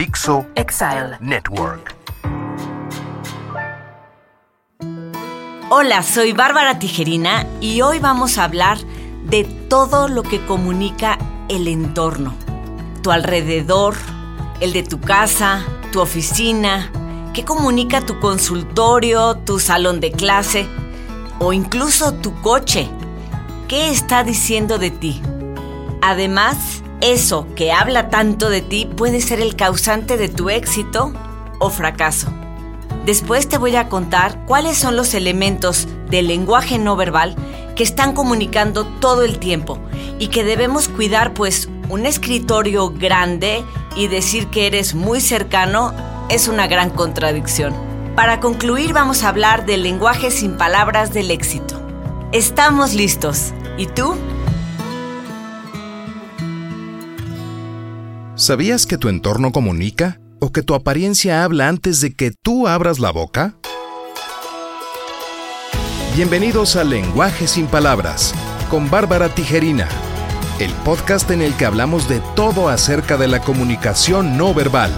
[0.00, 1.94] Dixo Exile Network.
[5.68, 8.78] Hola, soy Bárbara Tijerina y hoy vamos a hablar
[9.26, 11.18] de todo lo que comunica
[11.50, 12.34] el entorno.
[13.02, 13.94] Tu alrededor,
[14.60, 16.90] el de tu casa, tu oficina,
[17.34, 20.66] qué comunica tu consultorio, tu salón de clase
[21.40, 22.88] o incluso tu coche.
[23.68, 25.20] ¿Qué está diciendo de ti?
[26.00, 31.12] Además, eso que habla tanto de ti puede ser el causante de tu éxito
[31.58, 32.28] o fracaso.
[33.06, 37.34] Después te voy a contar cuáles son los elementos del lenguaje no verbal
[37.74, 39.78] que están comunicando todo el tiempo
[40.18, 43.64] y que debemos cuidar pues un escritorio grande
[43.96, 45.94] y decir que eres muy cercano
[46.28, 47.74] es una gran contradicción.
[48.14, 51.80] Para concluir vamos a hablar del lenguaje sin palabras del éxito.
[52.32, 53.52] Estamos listos.
[53.78, 54.14] ¿Y tú?
[58.40, 62.98] ¿Sabías que tu entorno comunica o que tu apariencia habla antes de que tú abras
[62.98, 63.54] la boca?
[66.16, 68.34] Bienvenidos a Lenguaje sin Palabras
[68.70, 69.86] con Bárbara Tijerina,
[70.58, 74.90] el podcast en el que hablamos de todo acerca de la comunicación no verbal.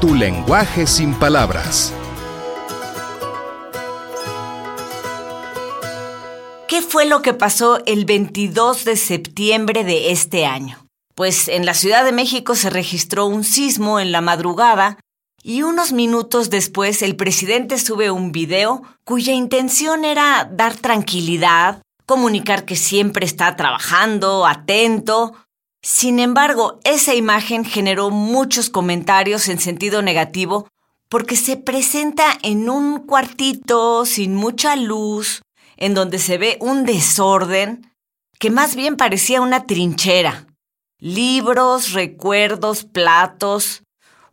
[0.00, 1.92] Tu lenguaje sin palabras.
[6.66, 10.82] ¿Qué fue lo que pasó el 22 de septiembre de este año?
[11.14, 14.98] Pues en la Ciudad de México se registró un sismo en la madrugada
[15.42, 22.64] y unos minutos después el presidente sube un video cuya intención era dar tranquilidad, comunicar
[22.64, 25.34] que siempre está trabajando, atento.
[25.82, 30.68] Sin embargo, esa imagen generó muchos comentarios en sentido negativo
[31.10, 35.42] porque se presenta en un cuartito sin mucha luz,
[35.76, 37.92] en donde se ve un desorden
[38.38, 40.46] que más bien parecía una trinchera
[41.02, 43.82] libros, recuerdos, platos,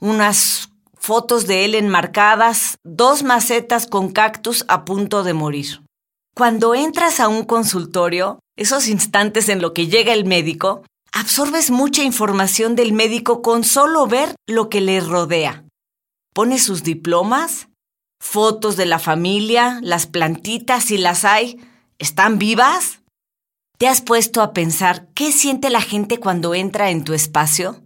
[0.00, 5.80] unas fotos de él enmarcadas, dos macetas con cactus a punto de morir.
[6.36, 12.02] Cuando entras a un consultorio, esos instantes en lo que llega el médico, absorbes mucha
[12.02, 15.64] información del médico con solo ver lo que le rodea.
[16.34, 17.68] Pone sus diplomas,
[18.20, 21.58] fotos de la familia, las plantitas si las hay,
[21.98, 23.00] ¿están vivas?
[23.78, 27.80] ¿Te has puesto a pensar qué siente la gente cuando entra en tu espacio?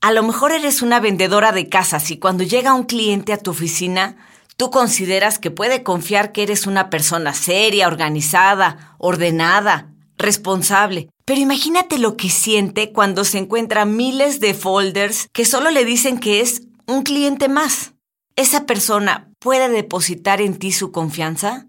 [0.00, 3.50] A lo mejor eres una vendedora de casas y cuando llega un cliente a tu
[3.50, 4.16] oficina,
[4.56, 11.08] tú consideras que puede confiar que eres una persona seria, organizada, ordenada, responsable.
[11.24, 16.20] Pero imagínate lo que siente cuando se encuentra miles de folders que solo le dicen
[16.20, 17.94] que es un cliente más.
[18.36, 21.66] ¿Esa persona puede depositar en ti su confianza?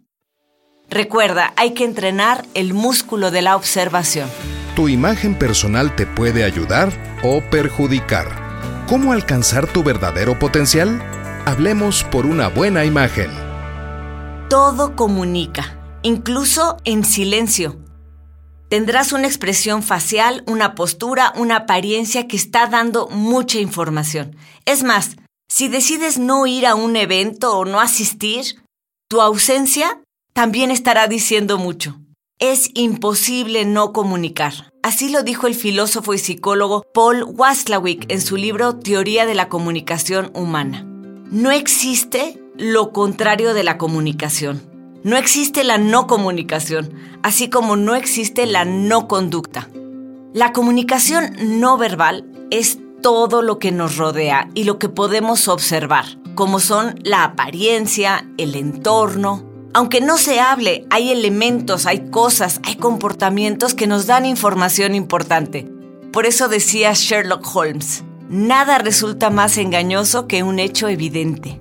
[0.89, 4.29] Recuerda, hay que entrenar el músculo de la observación.
[4.75, 6.91] Tu imagen personal te puede ayudar
[7.23, 8.85] o perjudicar.
[8.87, 11.01] ¿Cómo alcanzar tu verdadero potencial?
[11.45, 13.31] Hablemos por una buena imagen.
[14.49, 17.79] Todo comunica, incluso en silencio.
[18.69, 24.35] Tendrás una expresión facial, una postura, una apariencia que está dando mucha información.
[24.65, 25.15] Es más,
[25.47, 28.63] si decides no ir a un evento o no asistir,
[29.07, 30.02] tu ausencia
[30.33, 31.99] también estará diciendo mucho.
[32.39, 34.53] Es imposible no comunicar.
[34.81, 39.47] Así lo dijo el filósofo y psicólogo Paul Watzlawick en su libro Teoría de la
[39.47, 40.83] Comunicación Humana.
[41.29, 44.61] No existe lo contrario de la comunicación.
[45.03, 49.69] No existe la no comunicación, así como no existe la no conducta.
[50.33, 56.05] La comunicación no verbal es todo lo que nos rodea y lo que podemos observar,
[56.35, 62.75] como son la apariencia, el entorno, aunque no se hable, hay elementos, hay cosas, hay
[62.75, 65.67] comportamientos que nos dan información importante.
[66.11, 71.59] Por eso decía Sherlock Holmes, nada resulta más engañoso que un hecho evidente.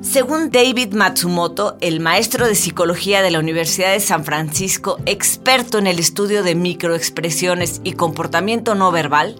[0.00, 5.88] Según David Matsumoto, el maestro de psicología de la Universidad de San Francisco, experto en
[5.88, 9.34] el estudio de microexpresiones y comportamiento no verbal,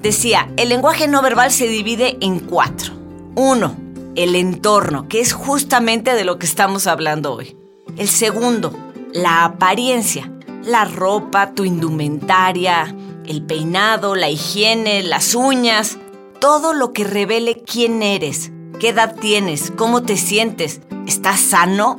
[0.00, 2.92] decía, el lenguaje no verbal se divide en cuatro.
[3.34, 3.76] Uno,
[4.14, 7.56] el entorno, que es justamente de lo que estamos hablando hoy.
[7.96, 8.72] El segundo,
[9.12, 10.30] la apariencia,
[10.64, 12.94] la ropa, tu indumentaria,
[13.26, 15.98] el peinado, la higiene, las uñas,
[16.40, 21.98] todo lo que revele quién eres, qué edad tienes, cómo te sientes, ¿estás sano?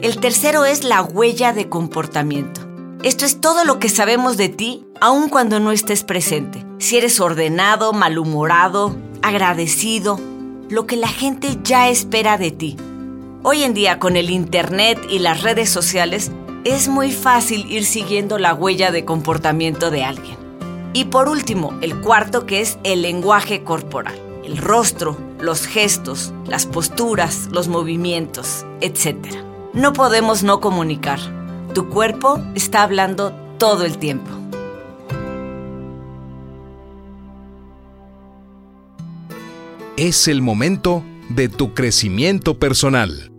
[0.00, 2.60] El tercero es la huella de comportamiento.
[3.02, 6.64] Esto es todo lo que sabemos de ti, aun cuando no estés presente.
[6.78, 10.18] Si eres ordenado, malhumorado, agradecido,
[10.70, 12.76] lo que la gente ya espera de ti.
[13.42, 16.30] Hoy en día con el Internet y las redes sociales
[16.64, 20.36] es muy fácil ir siguiendo la huella de comportamiento de alguien.
[20.94, 24.18] Y por último, el cuarto que es el lenguaje corporal.
[24.44, 29.16] el rostro, los gestos, las posturas, los movimientos, etc.
[29.72, 31.18] No podemos no comunicar.
[31.72, 34.30] Tu cuerpo está hablando todo el tiempo.
[39.96, 43.30] Es el momento de tu crecimiento personal.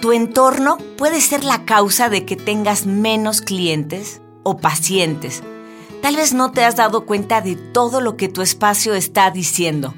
[0.00, 5.42] Tu entorno puede ser la causa de que tengas menos clientes o pacientes.
[6.00, 9.92] Tal vez no te has dado cuenta de todo lo que tu espacio está diciendo.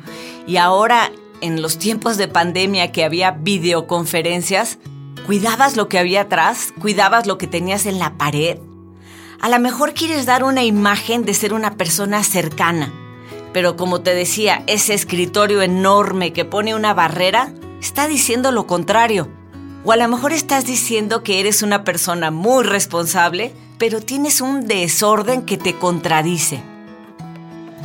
[0.48, 4.78] Y ahora, en los tiempos de pandemia que había videoconferencias,
[5.24, 6.74] ¿cuidabas lo que había atrás?
[6.80, 8.58] ¿Cuidabas lo que tenías en la pared?
[9.40, 12.92] A lo mejor quieres dar una imagen de ser una persona cercana,
[13.52, 19.28] pero como te decía, ese escritorio enorme que pone una barrera está diciendo lo contrario.
[19.84, 24.66] O a lo mejor estás diciendo que eres una persona muy responsable, pero tienes un
[24.66, 26.62] desorden que te contradice.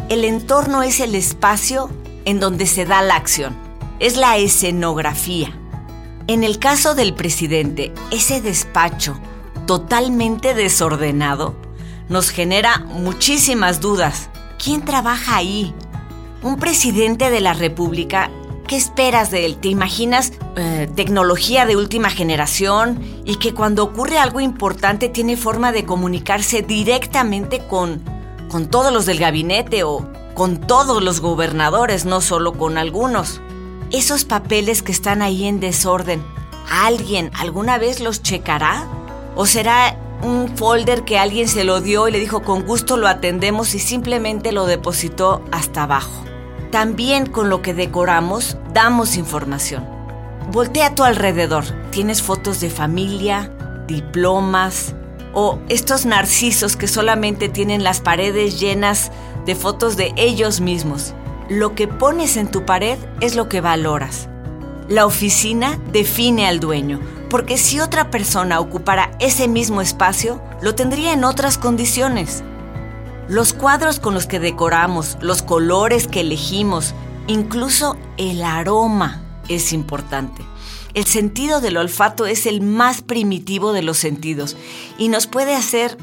[0.10, 1.90] El entorno es el espacio
[2.26, 3.56] en donde se da la acción.
[4.00, 5.58] Es la escenografía.
[6.28, 9.18] En el caso del presidente, ese despacho
[9.66, 11.56] totalmente desordenado
[12.10, 14.30] nos genera muchísimas dudas.
[14.64, 15.74] ¿Quién trabaja ahí?
[16.42, 18.30] Un presidente de la República
[18.68, 19.58] ¿Qué esperas de él?
[19.58, 25.74] ¿Te imaginas eh, tecnología de última generación y que cuando ocurre algo importante tiene forma
[25.74, 28.02] de comunicarse directamente con,
[28.50, 33.42] con todos los del gabinete o con todos los gobernadores, no solo con algunos?
[33.92, 36.24] Esos papeles que están ahí en desorden,
[36.72, 38.88] ¿alguien alguna vez los checará?
[39.36, 43.08] ¿O será un folder que alguien se lo dio y le dijo con gusto lo
[43.08, 46.24] atendemos y simplemente lo depositó hasta abajo?
[46.72, 49.86] También con lo que decoramos damos información.
[50.52, 51.64] Voltea a tu alrededor.
[51.92, 53.52] Tienes fotos de familia,
[53.88, 54.96] diplomas
[55.34, 59.12] o estos narcisos que solamente tienen las paredes llenas
[59.46, 61.14] de fotos de ellos mismos.
[61.50, 64.30] Lo que pones en tu pared es lo que valoras.
[64.88, 67.00] La oficina define al dueño,
[67.34, 72.44] porque si otra persona ocupara ese mismo espacio, lo tendría en otras condiciones.
[73.28, 76.94] Los cuadros con los que decoramos, los colores que elegimos,
[77.26, 80.44] incluso el aroma es importante.
[80.94, 84.56] El sentido del olfato es el más primitivo de los sentidos
[85.00, 85.98] y nos puede hacer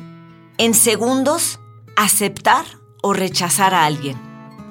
[0.59, 1.61] en segundos
[1.94, 2.65] aceptar
[3.03, 4.21] o rechazar a alguien.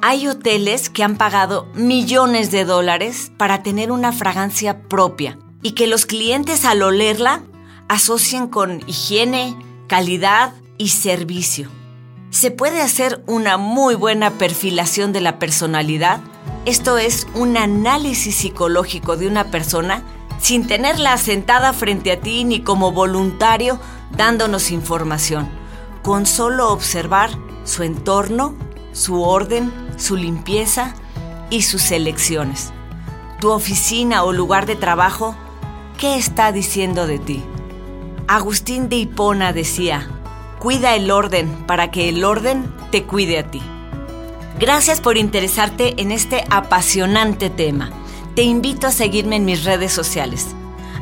[0.02, 5.88] Hay hoteles que han pagado millones de dólares para tener una fragancia propia y que
[5.88, 7.44] los clientes al olerla
[7.88, 9.58] asocian con higiene,
[9.88, 11.70] calidad y servicio.
[12.30, 16.22] Se puede hacer una muy buena perfilación de la personalidad,
[16.66, 20.04] esto es un análisis psicológico de una persona
[20.40, 23.80] sin tenerla sentada frente a ti ni como voluntario
[24.16, 25.50] dándonos información,
[26.04, 27.32] con solo observar
[27.64, 28.56] su entorno,
[28.94, 30.94] su orden, su limpieza
[31.50, 32.72] y sus elecciones.
[33.40, 35.36] Tu oficina o lugar de trabajo,
[36.00, 37.44] ¿qué está diciendo de ti?
[38.28, 40.10] Agustín de Hipona decía,
[40.58, 43.62] Cuida el orden para que el orden te cuide a ti.
[44.60, 47.90] Gracias por interesarte en este apasionante tema.
[48.36, 50.48] Te invito a seguirme en mis redes sociales.